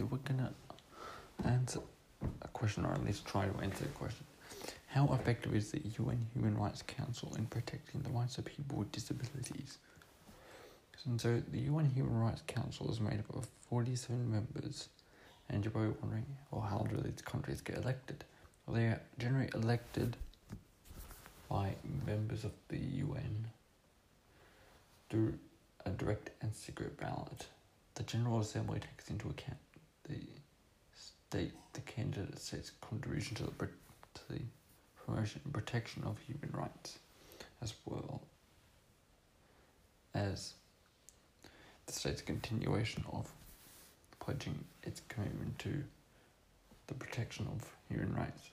today 0.00 0.08
we're 0.10 0.34
gonna 0.34 0.52
answer 1.44 1.80
a 2.42 2.48
question, 2.48 2.84
or 2.84 2.92
at 2.92 3.04
least 3.04 3.26
try 3.26 3.46
to 3.46 3.60
answer 3.60 3.84
the 3.84 3.90
question. 3.90 4.24
How 4.88 5.12
effective 5.12 5.54
is 5.54 5.70
the 5.70 5.80
UN 5.98 6.26
Human 6.34 6.56
Rights 6.56 6.82
Council 6.82 7.34
in 7.36 7.46
protecting 7.46 8.02
the 8.02 8.10
rights 8.10 8.38
of 8.38 8.44
people 8.44 8.78
with 8.78 8.90
disabilities? 8.92 9.78
And 11.06 11.20
so 11.20 11.42
the 11.50 11.60
UN 11.60 11.90
Human 11.90 12.18
Rights 12.18 12.42
Council 12.46 12.90
is 12.90 13.00
made 13.00 13.20
up 13.20 13.34
of 13.34 13.46
47 13.68 14.30
members, 14.30 14.88
and 15.48 15.64
you're 15.64 15.70
probably 15.70 15.94
wondering, 16.02 16.26
well, 16.50 16.62
how 16.62 16.86
do 16.90 16.96
these 16.96 17.22
countries 17.22 17.60
get 17.60 17.76
elected? 17.76 18.24
Well, 18.66 18.76
they 18.76 18.86
are 18.86 19.00
generally 19.18 19.50
elected 19.54 20.16
by 21.48 21.74
members 22.06 22.44
of 22.44 22.52
the 22.68 22.78
UN 22.78 23.48
through 25.08 25.38
a 25.84 25.90
direct 25.90 26.30
and 26.42 26.54
secret 26.54 26.98
ballot. 26.98 27.46
The 27.94 28.02
General 28.04 28.40
Assembly 28.40 28.80
takes 28.80 29.10
into 29.10 29.28
account 29.28 29.58
the 30.10 30.26
state, 30.94 31.52
the 31.72 31.80
candidate 31.82 32.38
state's 32.38 32.72
contribution 32.80 33.36
to 33.36 33.44
the, 33.44 33.50
to 34.14 34.28
the 34.28 34.40
promotion 35.04 35.40
and 35.44 35.52
protection 35.54 36.02
of 36.04 36.18
human 36.18 36.50
rights, 36.52 36.98
as 37.62 37.74
well 37.84 38.22
as 40.14 40.54
the 41.86 41.92
state's 41.92 42.22
continuation 42.22 43.04
of 43.12 43.30
pledging 44.18 44.64
its 44.82 45.02
commitment 45.08 45.58
to 45.58 45.82
the 46.86 46.94
protection 46.94 47.46
of 47.52 47.64
human 47.88 48.14
rights. 48.14 48.50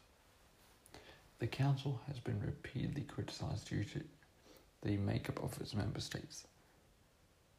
The 1.39 1.47
Council 1.47 2.01
has 2.07 2.19
been 2.19 2.39
repeatedly 2.41 3.03
criticised 3.03 3.67
due 3.69 3.83
to 3.83 4.01
the 4.81 4.97
makeup 4.97 5.43
of 5.43 5.59
its 5.61 5.73
member 5.73 5.99
states, 5.99 6.47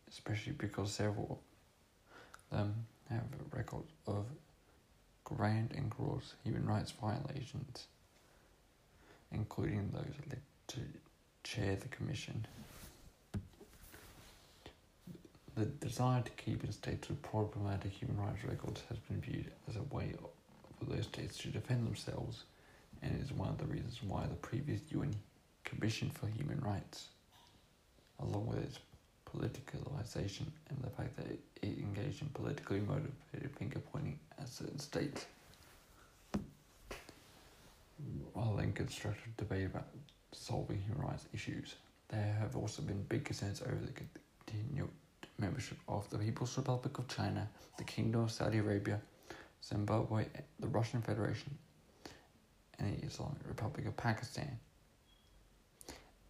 especially 0.08 0.52
because 0.52 0.92
several 0.92 1.40
of 2.50 2.58
them 2.58 2.86
have 3.10 3.22
a 3.22 3.56
record 3.56 3.84
of 4.06 4.26
grand 5.24 5.72
and 5.76 5.90
gross 5.90 6.34
human 6.44 6.66
rights 6.66 6.92
violations, 6.92 7.86
including 9.32 9.90
those 9.92 10.14
to 10.68 10.80
chair 11.44 11.76
the 11.76 11.88
Commission. 11.88 12.46
The 15.56 15.64
desire 15.64 16.22
to 16.22 16.30
keep 16.32 16.62
in 16.62 16.72
states 16.72 17.08
with 17.08 17.20
problematic 17.22 17.92
human 17.92 18.18
rights 18.18 18.44
records 18.44 18.82
has 18.88 18.98
been 18.98 19.20
viewed 19.20 19.50
as 19.68 19.76
a 19.76 19.82
way 19.94 20.14
for 20.78 20.84
those 20.84 21.04
states 21.04 21.38
to 21.38 21.48
defend 21.48 21.86
themselves 21.86 22.44
and 23.02 23.20
is 23.22 23.32
one 23.32 23.48
of 23.48 23.58
the 23.58 23.66
reasons 23.66 23.98
why 24.06 24.26
the 24.26 24.34
previous 24.36 24.80
UN 24.90 25.14
Commission 25.64 26.10
for 26.10 26.26
Human 26.28 26.60
Rights, 26.60 27.08
along 28.20 28.46
with 28.46 28.58
its 28.64 28.78
politicalization 29.34 30.46
and 30.68 30.78
the 30.82 30.90
fact 30.90 31.16
that 31.16 31.26
it 31.26 31.78
engaged 31.78 32.22
in 32.22 32.28
politically 32.28 32.80
motivated 32.80 33.50
finger 33.58 33.80
pointing 33.92 34.18
at 34.38 34.48
certain 34.48 34.78
states, 34.78 35.26
While 38.32 38.58
in 38.58 38.72
constructive 38.72 39.36
debate 39.36 39.66
about 39.66 39.88
solving 40.32 40.80
human 40.80 41.06
rights 41.06 41.26
issues. 41.32 41.74
There 42.08 42.36
have 42.40 42.56
also 42.56 42.82
been 42.82 43.02
big 43.08 43.24
concerns 43.24 43.62
over 43.62 43.80
the 43.84 43.92
continued 44.46 44.88
membership 45.38 45.78
of 45.88 46.08
the 46.10 46.18
People's 46.18 46.56
Republic 46.56 46.98
of 46.98 47.08
China, 47.08 47.48
the 47.76 47.84
Kingdom 47.84 48.22
of 48.22 48.30
Saudi 48.30 48.58
Arabia, 48.58 49.00
Zimbabwe, 49.64 50.26
the 50.58 50.68
Russian 50.68 51.02
Federation, 51.02 51.56
and 52.78 52.96
the 52.96 53.06
Islamic 53.06 53.38
Republic 53.46 53.86
of 53.86 53.96
Pakistan. 53.96 54.58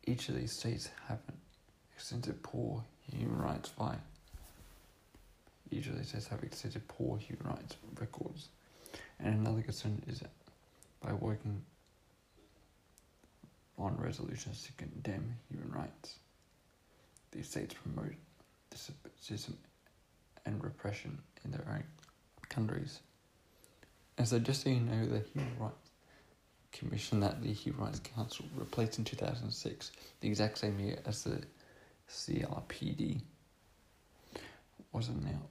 Each 0.05 0.29
of 0.29 0.37
these 0.37 0.53
states 0.53 0.89
have 1.07 1.19
an 1.29 1.35
extensive 1.99 2.41
poor 2.45 2.85
human 3.13 3.39
rights 3.39 3.69
file. 3.71 4.01
Each 5.73 5.89
of 5.89 5.99
these 5.99 6.11
states 6.11 6.29
have 6.29 6.45
extensive 6.45 6.87
poor 6.87 7.19
human 7.19 7.45
rights 7.45 7.75
records. 7.99 8.49
And 9.19 9.35
another 9.35 9.63
concern 9.63 10.01
is 10.07 10.21
that 10.21 10.31
by 11.05 11.13
working 11.13 11.61
on 13.77 13.97
resolutions 13.97 14.63
to 14.67 14.73
condemn 14.85 15.35
human 15.51 15.73
rights, 15.73 16.15
these 17.33 17.49
states 17.49 17.75
promote 17.75 18.15
despotism 18.71 19.59
and 20.47 20.63
repression 20.63 21.19
in 21.45 21.51
their 21.51 21.67
own 21.69 21.83
countries. 22.49 23.01
And 24.17 24.27
so, 24.27 24.39
just 24.39 24.63
so 24.63 24.71
you 24.71 24.81
know, 24.81 25.05
the 25.05 25.19
Human 25.35 25.59
Rights 25.59 25.91
Commission 26.71 27.21
that 27.21 27.43
the 27.43 27.53
Human 27.53 27.87
Rights 27.87 28.01
Council 28.15 28.45
replaced 28.57 28.99
in 28.99 29.05
2006, 29.05 29.93
the 30.21 30.29
exact 30.29 30.59
same 30.59 30.79
year 30.79 30.99
as 31.05 31.25
the 31.25 31.41
CRPD 32.11 33.21
was 34.93 35.09
now 35.09 35.43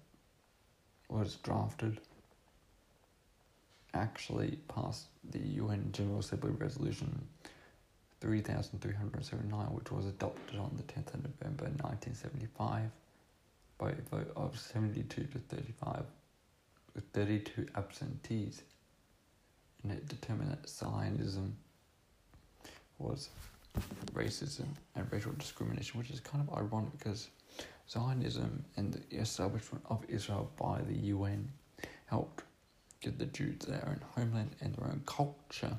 was 1.10 1.36
drafted. 1.38 2.00
Actually 3.94 4.60
passed 4.68 5.08
the 5.32 5.40
UN 5.40 5.90
General 5.92 6.20
Assembly 6.20 6.52
Resolution 6.52 7.28
3379 8.20 9.66
which 9.68 9.92
was 9.92 10.06
adopted 10.06 10.60
on 10.60 10.72
the 10.76 10.84
10th 10.84 11.14
of 11.14 11.24
November 11.24 11.66
1975 11.66 12.90
by 13.78 13.90
a 13.92 14.02
vote 14.10 14.32
of 14.36 14.58
72 14.58 15.24
to 15.24 15.40
35 15.50 16.04
with 16.96 17.04
32 17.14 17.68
absentees. 17.76 18.64
And 19.84 19.92
it 19.92 20.08
determined 20.08 20.52
that 20.52 20.68
Zionism 20.68 21.56
was 22.98 23.30
racism 24.14 24.68
and 24.96 25.12
racial 25.12 25.32
discrimination, 25.34 26.00
which 26.00 26.10
is 26.10 26.20
kind 26.20 26.48
of 26.48 26.58
ironic 26.58 26.92
because 26.98 27.30
Zionism 27.90 28.66
and 28.76 28.94
the 28.94 29.18
establishment 29.18 29.84
of 29.90 30.04
Israel 30.10 30.52
by 30.58 30.82
the 30.88 30.96
UN 30.96 31.52
helped 32.08 32.44
give 33.02 33.18
the 33.18 33.26
Jews 33.26 33.60
their 33.60 33.84
own 33.88 34.02
homeland 34.16 34.56
and 34.62 34.76
their 34.76 34.88
own 34.88 35.02
culture 35.06 35.78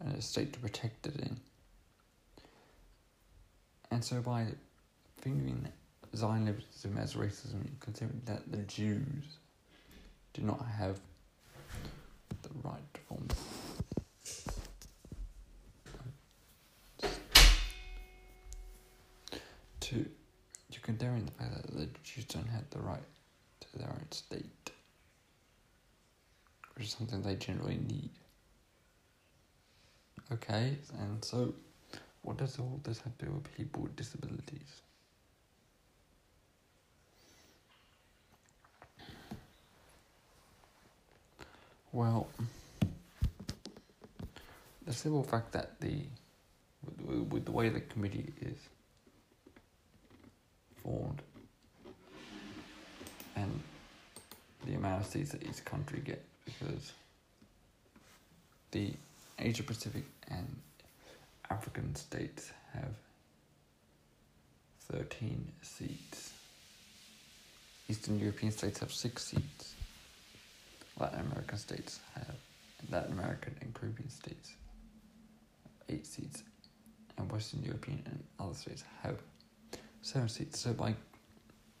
and 0.00 0.14
a 0.14 0.22
state 0.22 0.52
to 0.52 0.58
protect 0.58 1.06
it 1.06 1.16
in. 1.20 1.38
And 3.90 4.04
so 4.04 4.20
by 4.20 4.46
fingering 5.20 5.68
Zionism 6.14 6.98
as 6.98 7.14
racism, 7.14 7.64
you 7.64 7.76
consider 7.80 8.12
that 8.26 8.50
the 8.50 8.58
Jews 8.58 9.24
do 10.34 10.42
not 10.42 10.64
have 10.78 10.98
the 12.42 12.50
right 12.62 12.94
to 12.94 13.00
form 13.02 13.28
to 19.88 20.04
you 20.70 20.80
condemning 20.82 21.24
the 21.24 21.32
fact 21.32 21.54
that 21.54 21.74
the 21.74 21.88
Jews 22.04 22.26
don't 22.26 22.48
have 22.48 22.68
the 22.70 22.78
right 22.80 23.00
to 23.60 23.78
their 23.78 23.88
own 23.88 24.06
state, 24.10 24.70
which 26.74 26.86
is 26.86 26.92
something 26.92 27.22
they 27.22 27.36
generally 27.36 27.78
need. 27.78 28.10
Okay, 30.30 30.76
and 30.98 31.24
so 31.24 31.54
what 32.20 32.36
does 32.36 32.58
all 32.58 32.78
this 32.82 33.00
have 33.00 33.16
to 33.18 33.26
do 33.26 33.32
with 33.32 33.56
people 33.56 33.82
with 33.82 33.96
disabilities? 33.96 34.82
Well, 41.92 42.28
the 44.84 44.92
simple 44.92 45.22
fact 45.22 45.52
that 45.52 45.80
the 45.80 46.02
with, 47.06 47.32
with 47.32 47.44
the 47.46 47.52
way 47.52 47.70
the 47.70 47.80
committee 47.80 48.34
is 48.42 48.58
and 53.36 53.60
the 54.66 54.74
amount 54.74 55.02
of 55.02 55.06
seats 55.06 55.32
that 55.32 55.42
each 55.42 55.64
country 55.64 56.00
get 56.04 56.24
because 56.44 56.92
the 58.70 58.92
Asia 59.38 59.62
Pacific 59.62 60.04
and 60.28 60.46
African 61.50 61.94
states 61.94 62.52
have 62.74 62.94
13 64.92 65.52
seats. 65.62 66.32
Eastern 67.88 68.18
European 68.18 68.52
states 68.52 68.80
have 68.80 68.92
6 68.92 69.24
seats. 69.24 69.74
Latin 70.98 71.20
American 71.20 71.58
states 71.58 72.00
have 72.14 72.34
Latin 72.90 73.12
American 73.12 73.54
and 73.60 73.72
Caribbean 73.72 74.10
states 74.10 74.52
eight 75.88 76.06
seats, 76.06 76.42
and 77.16 77.30
Western 77.30 77.62
European 77.62 78.02
and 78.06 78.22
other 78.38 78.54
states 78.54 78.84
have 79.02 79.18
seven 80.02 80.28
seats. 80.28 80.60
So 80.60 80.72
by 80.72 80.94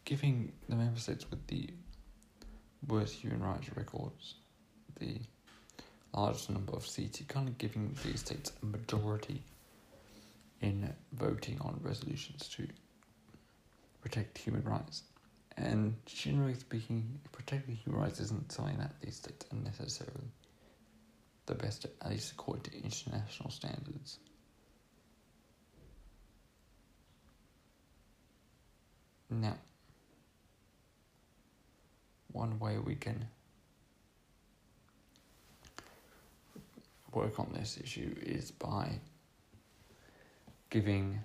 giving 0.04 0.52
the 0.68 0.76
member 0.76 0.98
states 0.98 1.28
with 1.30 1.46
the 1.46 1.70
worst 2.86 3.14
human 3.14 3.42
rights 3.42 3.68
records 3.74 4.34
the 4.98 5.16
largest 6.14 6.50
number 6.50 6.72
of 6.72 6.86
seats, 6.86 7.20
you're 7.20 7.26
kind 7.26 7.48
of 7.48 7.58
giving 7.58 7.94
these 8.04 8.20
states 8.20 8.52
a 8.62 8.66
majority 8.66 9.42
in 10.60 10.92
voting 11.12 11.58
on 11.60 11.78
resolutions 11.82 12.48
to 12.48 12.66
protect 14.00 14.38
human 14.38 14.64
rights. 14.64 15.02
And 15.56 15.96
generally 16.06 16.54
speaking, 16.54 17.20
protecting 17.32 17.76
human 17.76 18.00
rights 18.00 18.20
isn't 18.20 18.52
something 18.52 18.78
that 18.78 19.00
these 19.00 19.16
states 19.16 19.44
are 19.52 19.56
necessarily 19.56 20.30
the 21.46 21.54
best, 21.54 21.84
at 21.84 22.10
least 22.10 22.32
according 22.32 22.62
to 22.64 22.76
international 22.76 23.50
standards. 23.50 24.18
Now, 29.30 29.56
one 32.32 32.58
way 32.58 32.78
we 32.78 32.94
can 32.94 33.26
work 37.12 37.38
on 37.38 37.50
this 37.52 37.78
issue 37.82 38.14
is 38.22 38.50
by 38.50 38.90
giving 40.70 41.18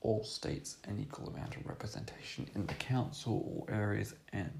all 0.00 0.24
states 0.24 0.78
an 0.88 0.98
equal 1.00 1.28
amount 1.28 1.56
of 1.56 1.66
representation 1.66 2.48
in 2.54 2.66
the 2.66 2.74
council 2.74 3.66
or 3.68 3.74
areas 3.74 4.14
and 4.32 4.50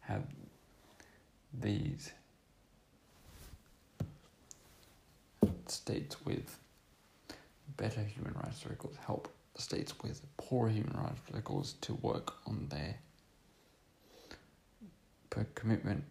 have 0.00 0.22
these 1.60 2.12
states 5.66 6.24
with 6.24 6.58
better 7.76 8.00
human 8.02 8.34
rights 8.34 8.64
records 8.66 8.96
help 9.06 9.28
the 9.56 9.62
states 9.62 9.94
with 10.02 10.20
poor 10.36 10.68
human 10.68 10.96
rights 10.96 11.20
records 11.32 11.72
to 11.80 11.94
work 11.94 12.34
on 12.46 12.68
their 12.68 12.94
commitment 15.54 16.04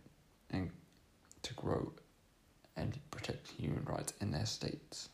and 0.51 0.69
to 1.41 1.53
grow 1.53 1.91
and 2.75 2.99
protect 3.11 3.47
human 3.47 3.83
rights 3.85 4.13
in 4.19 4.31
their 4.31 4.45
states. 4.45 5.09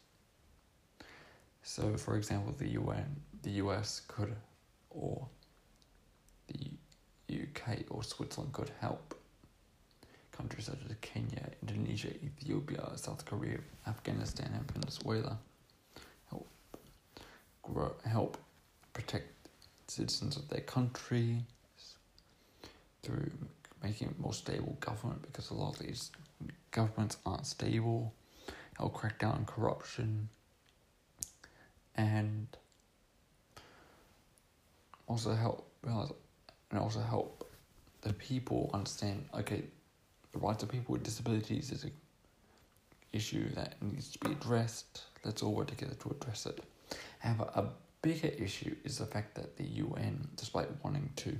So, 1.64 1.96
for 1.96 2.18
example, 2.18 2.54
the 2.58 2.70
UN, 2.70 3.16
the 3.44 3.52
US 3.52 4.02
could, 4.08 4.36
or 4.90 5.28
the 6.48 6.72
UK 7.34 7.86
or 7.90 8.04
Switzerland 8.04 8.54
could 8.54 8.72
help 8.80 9.18
countries 10.32 10.66
such 10.66 10.80
as 10.90 10.96
Kenya, 11.02 11.50
Indonesia, 11.62 12.14
Ethiopia, 12.24 12.92
South 12.96 13.26
Korea, 13.26 13.60
Afghanistan, 13.88 14.50
and 14.54 14.72
Venezuela 14.72 15.38
help 18.06 18.38
protect 18.94 19.28
citizens 19.88 20.38
of 20.38 20.48
their 20.50 20.62
countries 20.62 21.42
through 23.04 23.32
making 23.84 24.14
a 24.18 24.22
more 24.22 24.34
stable 24.34 24.78
government 24.80 25.22
because 25.24 25.50
a 25.50 25.54
lot 25.54 25.74
of 25.74 25.86
these 25.86 26.12
governments 26.72 27.18
aren't 27.26 27.46
stable. 27.46 28.14
Help 28.78 28.94
crack 28.94 29.20
down 29.20 29.34
on 29.34 29.46
corruption. 29.46 30.30
And 31.96 32.48
also 35.08 35.34
help 35.34 35.68
and 35.84 36.80
also 36.80 37.02
help 37.02 37.50
the 38.02 38.14
people 38.14 38.70
understand 38.74 39.26
okay 39.36 39.64
the 40.32 40.40
rights 40.40 40.64
of 40.64 40.70
people 40.70 40.94
with 40.94 41.04
disabilities 41.04 41.72
is 41.72 41.84
a 41.84 41.90
issue 43.12 43.50
that 43.56 43.76
needs 43.82 44.10
to 44.12 44.20
be 44.20 44.32
addressed. 44.32 45.04
Let's 45.26 45.44
all 45.44 45.54
work 45.54 45.68
together 45.68 45.96
to 45.96 46.10
address 46.12 46.46
it 46.46 46.64
however 47.20 47.50
a 47.56 47.66
bigger 48.02 48.28
issue 48.28 48.76
is 48.84 48.98
the 48.98 49.06
fact 49.06 49.36
that 49.36 49.58
the 49.58 49.64
UN 49.64 50.28
despite 50.36 50.68
wanting 50.84 51.10
to 51.18 51.36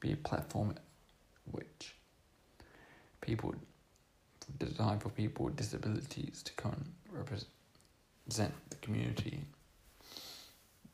be 0.00 0.12
a 0.12 0.16
platform 0.16 0.74
which 1.50 1.94
people 3.20 3.54
designed 4.58 5.02
for 5.02 5.10
people 5.10 5.44
with 5.44 5.56
disabilities 5.56 6.42
to 6.42 6.52
come 6.54 6.72
and 6.72 7.18
represent 7.18 8.52
the 8.70 8.76
community 8.76 9.44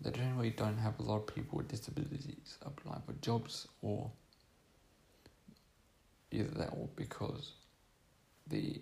they 0.00 0.10
generally 0.10 0.50
don't 0.50 0.78
have 0.78 0.98
a 1.00 1.02
lot 1.02 1.16
of 1.16 1.34
people 1.34 1.58
with 1.58 1.68
disabilities 1.68 2.58
applying 2.64 3.02
for 3.06 3.14
jobs 3.20 3.66
or 3.82 4.10
either 6.30 6.50
that 6.50 6.68
or 6.72 6.88
because 6.96 7.52
the 8.48 8.80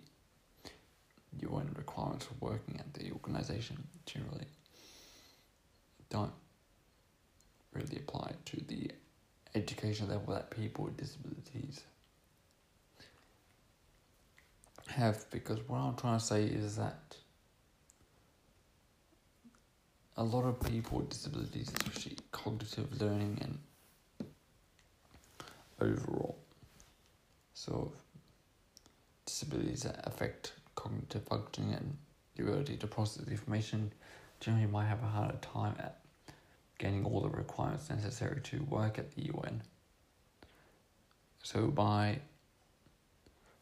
UN 1.40 1.74
requirements 1.76 2.26
for 2.26 2.34
working 2.40 2.78
at 2.78 2.92
the 2.94 3.10
organization 3.12 3.76
generally 4.04 4.46
don't 6.10 6.32
really 7.72 7.96
apply 7.96 8.32
to 8.46 8.60
the 8.68 8.90
education 9.54 10.08
level 10.08 10.34
that 10.34 10.50
people 10.50 10.84
with 10.84 10.96
disabilities 10.96 11.82
have 14.88 15.28
because 15.30 15.58
what 15.66 15.78
I'm 15.78 15.96
trying 15.96 16.18
to 16.18 16.24
say 16.24 16.44
is 16.44 16.76
that 16.76 17.16
a 20.16 20.24
lot 20.24 20.44
of 20.44 20.60
people 20.60 20.98
with 20.98 21.10
disabilities, 21.10 21.70
especially 21.70 22.16
cognitive 22.32 23.00
learning 23.00 23.38
and 23.42 23.58
overall 25.80 26.38
sort 27.54 27.86
of 27.86 27.92
disabilities 29.26 29.82
that 29.82 30.00
affect 30.06 30.52
cognitive 30.74 31.22
functioning 31.24 31.74
and 31.74 31.96
the 32.36 32.44
ability 32.44 32.76
to 32.76 32.86
process 32.86 33.26
information, 33.28 33.92
generally 34.40 34.66
might 34.66 34.86
have 34.86 35.02
a 35.02 35.06
harder 35.06 35.38
time 35.38 35.74
at 35.78 36.00
getting 36.78 37.04
all 37.04 37.20
the 37.20 37.28
requirements 37.28 37.88
necessary 37.88 38.40
to 38.42 38.62
work 38.64 38.98
at 38.98 39.14
the 39.14 39.22
UN. 39.34 39.62
So 41.42 41.68
by 41.68 42.18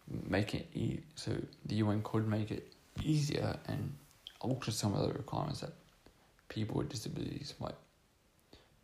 making 0.09 0.61
it 0.61 0.69
e- 0.75 1.01
so 1.15 1.33
the 1.67 1.77
UN 1.77 2.03
could 2.03 2.27
make 2.29 2.51
it 2.51 2.73
easier 3.03 3.57
and 3.67 3.95
alter 4.41 4.71
some 4.71 4.95
of 4.95 5.07
the 5.07 5.15
requirements 5.15 5.61
that 5.61 5.73
people 6.49 6.77
with 6.77 6.89
disabilities 6.89 7.55
might 7.61 7.75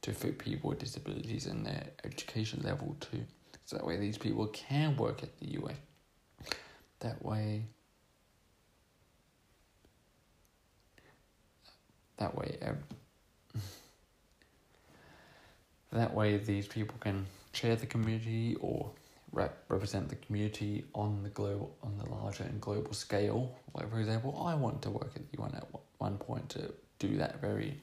to 0.03 0.13
fit 0.15 0.39
people 0.39 0.71
with 0.71 0.79
disabilities 0.79 1.47
and 1.47 1.67
their 1.67 1.85
education 2.05 2.63
level 2.65 2.97
too. 3.01 3.23
So 3.67 3.77
that 3.77 3.87
way 3.87 3.99
these 3.99 4.17
people 4.17 4.47
can 4.47 4.97
work 4.97 5.23
at 5.23 5.39
the 5.39 5.49
UN. 5.61 5.77
That 7.01 7.23
way 7.25 7.65
that 12.21 12.37
way 12.37 12.57
um, 12.63 12.79
that 15.93 16.15
way 16.15 16.37
these 16.37 16.69
people 16.69 16.97
can 17.01 17.27
share 17.53 17.75
the 17.75 17.87
community 17.87 18.57
or 18.61 18.91
rep- 19.33 19.65
represent 19.69 20.09
the 20.09 20.15
community 20.17 20.85
on 20.95 21.23
the 21.23 21.29
global 21.31 21.77
on 21.83 21.99
the 21.99 22.09
larger 22.09 22.45
and 22.45 22.61
global 22.61 22.93
scale. 22.93 23.59
Like 23.75 23.91
for 23.91 23.99
example, 23.99 24.43
I 24.47 24.55
want 24.55 24.83
to 24.83 24.91
work 24.91 25.13
at 25.17 25.23
the 25.31 25.43
UN 25.43 25.55
at 25.57 25.67
one 25.99 26.17
point 26.19 26.49
to 26.51 26.73
do 26.99 27.17
that 27.17 27.41
very 27.41 27.81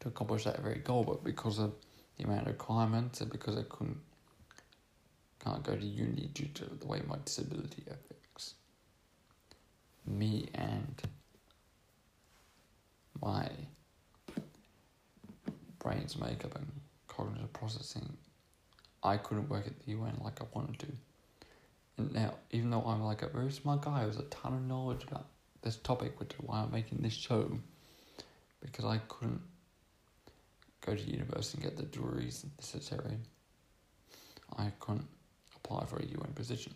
to 0.00 0.08
accomplish 0.08 0.44
that 0.44 0.60
very 0.60 0.78
goal, 0.78 1.04
but 1.04 1.22
because 1.22 1.58
of 1.58 1.72
the 2.16 2.24
amount 2.24 2.42
of 2.42 2.48
requirements 2.48 3.20
and 3.20 3.30
because 3.30 3.56
I 3.56 3.62
couldn't 3.68 3.98
can't 5.44 5.62
go 5.62 5.76
to 5.76 5.86
uni 5.86 6.30
due 6.34 6.48
to 6.54 6.64
the 6.64 6.86
way 6.86 7.02
my 7.06 7.16
disability 7.24 7.84
affects 7.88 8.54
me 10.06 10.48
and 10.54 11.02
my 13.22 13.48
brain's 16.06 16.18
makeup 16.18 16.54
and 16.56 16.66
cognitive 17.08 17.52
processing, 17.52 18.16
I 19.02 19.16
couldn't 19.16 19.48
work 19.48 19.66
at 19.66 19.78
the 19.80 19.92
UN 19.92 20.16
like 20.22 20.40
I 20.40 20.44
wanted 20.52 20.78
to. 20.80 20.86
And 21.98 22.12
now, 22.12 22.34
even 22.50 22.70
though 22.70 22.82
I'm 22.82 23.02
like 23.02 23.22
a 23.22 23.28
very 23.28 23.50
smart 23.50 23.82
guy 23.82 24.04
with 24.06 24.18
a 24.18 24.24
ton 24.24 24.54
of 24.54 24.62
knowledge 24.62 25.04
about 25.04 25.26
this 25.62 25.76
topic, 25.76 26.18
which 26.20 26.32
is 26.32 26.40
why 26.40 26.60
I'm 26.60 26.70
making 26.70 26.98
this 26.98 27.12
show, 27.12 27.58
because 28.60 28.84
I 28.84 28.98
couldn't 29.08 29.40
go 30.84 30.94
to 30.94 31.02
university 31.02 31.62
and 31.62 31.64
get 31.64 31.76
the 31.76 31.84
degrees 31.84 32.44
necessary. 32.58 33.16
I 34.56 34.70
couldn't 34.78 35.08
apply 35.56 35.86
for 35.86 35.96
a 35.96 36.04
UN 36.04 36.32
position. 36.34 36.74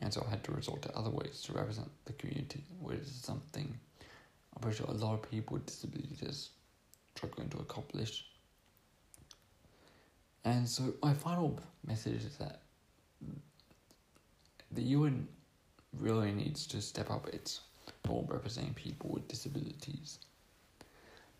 And 0.00 0.12
so 0.12 0.24
I 0.26 0.30
had 0.30 0.44
to 0.44 0.52
resort 0.52 0.82
to 0.82 0.96
other 0.96 1.10
ways 1.10 1.42
to 1.42 1.52
represent 1.52 1.88
the 2.04 2.12
community, 2.14 2.64
which 2.80 3.00
is 3.00 3.20
something 3.22 3.78
I'm 4.56 4.62
pretty 4.62 4.78
sure 4.78 4.86
a 4.88 4.92
lot 4.92 5.14
of 5.14 5.30
people 5.30 5.54
with 5.54 5.66
disabilities 5.66 6.50
are 7.14 7.18
struggling 7.18 7.48
to 7.50 7.58
accomplish. 7.58 8.26
And 10.44 10.68
so 10.68 10.94
my 11.02 11.14
final 11.14 11.58
message 11.86 12.24
is 12.24 12.36
that 12.36 12.60
the 14.70 14.82
UN 14.82 15.28
really 15.98 16.32
needs 16.32 16.66
to 16.66 16.82
step 16.82 17.10
up 17.10 17.28
its 17.28 17.60
role 18.08 18.26
representing 18.28 18.74
people 18.74 19.10
with 19.10 19.28
disabilities. 19.28 20.18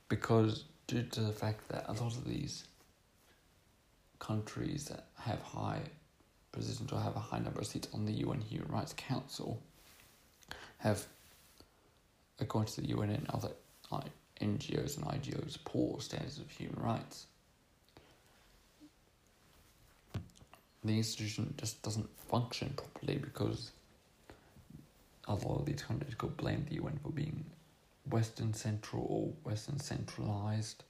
Because 0.08 0.64
due 0.86 1.02
to 1.02 1.20
the 1.20 1.32
fact 1.32 1.68
that 1.68 1.84
a 1.88 1.92
lot 1.92 2.16
of 2.16 2.24
these 2.24 2.64
countries 4.18 4.86
that 4.86 5.06
have 5.18 5.40
high 5.40 5.80
positions 6.52 6.92
or 6.92 7.00
have 7.00 7.16
a 7.16 7.20
high 7.20 7.38
number 7.38 7.60
of 7.60 7.66
seats 7.66 7.88
on 7.92 8.06
the 8.06 8.12
UN 8.12 8.40
Human 8.40 8.68
Rights 8.68 8.94
Council 8.96 9.60
have, 10.78 11.04
according 12.38 12.72
to 12.74 12.80
the 12.80 12.88
UN 12.88 13.10
and 13.10 13.28
other 13.30 13.50
NGOs 14.44 14.96
and 14.96 15.06
IGOs, 15.06 15.58
poor 15.64 16.00
standards 16.00 16.38
of 16.38 16.50
human 16.50 16.80
rights. 16.80 17.26
The 20.84 20.98
institution 20.98 21.54
just 21.56 21.82
doesn't 21.82 22.10
function 22.28 22.74
properly 22.76 23.16
because 23.16 23.70
a 25.26 25.34
lot 25.34 25.60
of 25.60 25.64
these 25.66 25.82
countries 25.82 26.14
could 26.16 26.36
blame 26.36 26.66
the 26.68 26.74
UN 26.74 26.98
for 27.02 27.08
being 27.08 27.44
Western 28.10 28.52
central 28.52 29.06
or 29.08 29.50
Western 29.50 29.78
centralized. 29.78 30.84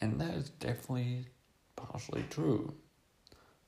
And 0.00 0.20
that 0.20 0.34
is 0.34 0.50
definitely 0.50 1.26
partially 1.74 2.24
true. 2.30 2.72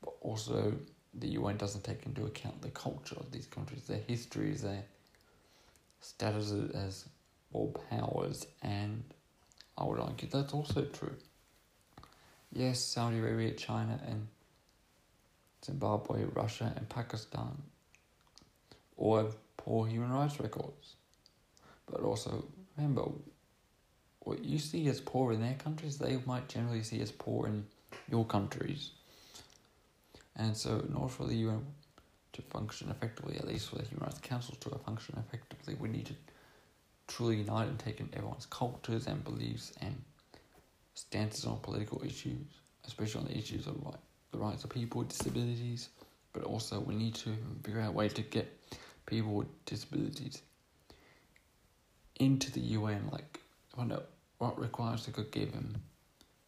But 0.02 0.14
also, 0.20 0.74
the 1.14 1.28
UN 1.28 1.56
doesn't 1.56 1.82
take 1.82 2.06
into 2.06 2.26
account 2.26 2.62
the 2.62 2.70
culture 2.70 3.16
of 3.16 3.32
these 3.32 3.46
countries, 3.46 3.84
their 3.86 4.02
histories, 4.06 4.62
their 4.62 4.84
status 6.00 6.52
as 6.74 7.06
world 7.54 7.80
powers, 7.88 8.46
and 8.62 9.04
I 9.78 9.84
would 9.84 10.00
argue 10.00 10.28
that's 10.28 10.52
also 10.52 10.84
true. 10.84 11.16
yes, 12.52 12.80
Saudi 12.80 13.18
Arabia, 13.18 13.52
China, 13.52 13.98
and 14.06 14.28
Zimbabwe, 15.64 16.24
Russia, 16.24 16.72
and 16.76 16.88
Pakistan 16.88 17.62
all 18.96 19.16
have 19.16 19.34
poor 19.56 19.86
human 19.86 20.12
rights 20.12 20.38
records. 20.40 20.96
But 21.90 22.00
also, 22.00 22.44
remember, 22.76 23.04
what 24.20 24.44
you 24.44 24.58
see 24.58 24.88
as 24.88 25.00
poor 25.00 25.32
in 25.32 25.40
their 25.40 25.54
countries, 25.54 25.98
they 25.98 26.18
might 26.26 26.48
generally 26.48 26.82
see 26.82 27.00
as 27.00 27.12
poor 27.12 27.46
in 27.46 27.66
your 28.10 28.24
countries. 28.24 28.90
And 30.36 30.56
so, 30.56 30.82
in 30.88 30.94
order 30.94 31.12
for 31.12 31.26
the 31.26 31.34
UN 31.34 31.64
to 32.32 32.42
function 32.42 32.90
effectively, 32.90 33.36
at 33.36 33.46
least 33.46 33.68
for 33.68 33.76
the 33.76 33.84
Human 33.84 34.06
Rights 34.06 34.18
Council 34.20 34.56
to 34.60 34.70
function 34.78 35.16
effectively, 35.18 35.74
we 35.74 35.88
need 35.88 36.06
to 36.06 36.14
truly 37.06 37.36
unite 37.36 37.68
and 37.68 37.78
take 37.78 38.00
in 38.00 38.08
everyone's 38.14 38.46
cultures 38.46 39.06
and 39.06 39.22
beliefs 39.24 39.72
and 39.80 39.94
stances 40.94 41.44
on 41.44 41.58
political 41.58 42.02
issues, 42.04 42.46
especially 42.86 43.22
on 43.22 43.26
the 43.28 43.38
issues 43.38 43.66
of 43.66 43.76
right, 43.84 43.94
the 44.32 44.38
rights 44.38 44.64
of 44.64 44.70
people 44.70 45.00
with 45.00 45.08
disabilities. 45.08 45.88
But 46.32 46.44
also, 46.44 46.80
we 46.80 46.94
need 46.94 47.14
to 47.16 47.30
figure 47.62 47.80
out 47.80 47.90
a 47.90 47.92
way 47.92 48.08
to 48.08 48.22
get 48.22 48.76
people 49.06 49.34
with 49.34 49.64
disabilities 49.66 50.42
into 52.16 52.50
the 52.50 52.60
UN, 52.60 53.08
like 53.12 53.40
find 53.76 53.92
out 53.92 54.06
what 54.38 54.58
requires 54.58 55.04
to 55.04 55.10
could 55.10 55.30
give 55.30 55.52
them, 55.52 55.76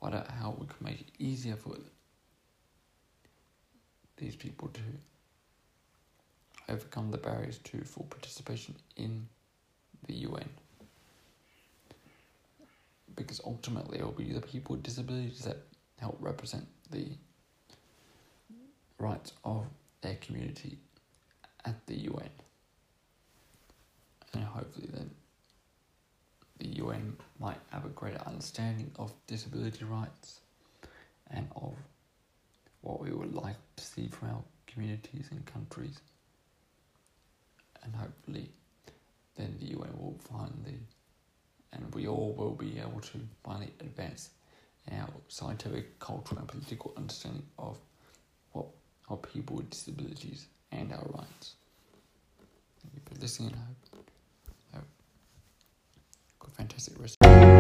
out 0.03 0.31
how 0.31 0.57
we 0.59 0.67
can 0.67 0.77
make 0.81 1.01
it 1.01 1.11
easier 1.19 1.57
for 1.57 1.77
these 4.17 4.37
people 4.37 4.69
to 4.69 4.81
overcome 6.69 7.11
the 7.11 7.19
barriers 7.19 7.59
to 7.59 7.83
full 7.85 8.07
participation 8.09 8.75
in 8.97 9.27
the 10.07 10.15
UN. 10.15 10.49
Because 13.15 13.41
ultimately, 13.45 13.99
it 13.99 14.05
will 14.05 14.13
be 14.13 14.33
the 14.33 14.41
people 14.41 14.77
with 14.77 14.83
disabilities 14.83 15.41
that 15.45 15.59
help 15.99 16.19
represent 16.21 16.67
the 16.91 17.09
rights 18.99 19.33
of 19.45 19.65
their 20.03 20.17
community 20.17 20.79
at 21.65 21.87
the 21.87 21.95
UN. 21.95 22.31
And 24.33 24.45
hopefully, 24.45 24.89
then 24.93 25.11
the 26.59 26.69
UN 26.83 27.17
might 27.39 27.59
have 27.71 27.85
a 27.85 27.89
greater 27.89 28.21
understanding 28.27 28.91
of 28.99 29.13
disability 29.27 29.85
rights 29.85 30.41
and 31.31 31.49
of 31.57 31.75
what 32.83 33.01
we 33.01 33.11
would 33.11 33.35
like 33.35 33.57
to 33.77 33.85
see 33.85 34.09
from 34.09 34.29
our 34.29 34.43
communities 34.67 35.29
and 35.31 35.45
countries. 35.47 35.99
And 37.83 37.95
hopefully, 37.95 38.51
then 39.37 39.57
the 39.61 39.67
UN 39.67 39.93
will 39.99 40.19
finally, 40.29 40.79
and 41.73 41.95
we 41.95 42.07
all 42.07 42.35
will 42.37 42.55
be 42.55 42.79
able 42.79 43.01
to 43.01 43.21
finally 43.45 43.73
advance 43.81 44.31
our 44.93 45.09
scientific, 45.29 45.99
cultural, 45.99 46.39
and 46.41 46.49
political 46.49 46.93
understanding 46.97 47.43
of 47.59 47.79
what 48.53 48.67
are 49.09 49.17
people 49.17 49.57
with 49.57 49.71
disabilities 49.71 50.47
and 50.73 50.93
our 50.93 51.07
rights. 51.15 51.57
Thank 52.83 52.95
you 52.95 53.01
for 53.05 53.21
listening. 53.21 53.53
I 53.55 53.97
hope, 53.97 54.11
I 54.73 54.77
hope 54.77 54.87
good, 56.39 56.53
fantastic 56.53 56.99
rest. 57.01 57.56